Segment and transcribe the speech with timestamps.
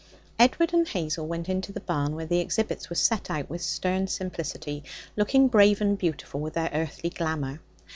[0.39, 4.07] Edward and Hazel went into the barn where the exhibits were set out with stern
[4.07, 4.83] simplicity,
[5.15, 7.59] looking brave and beautiful with their earthly glamour.